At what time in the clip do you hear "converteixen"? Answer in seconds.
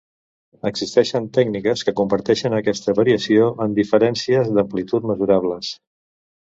2.01-2.57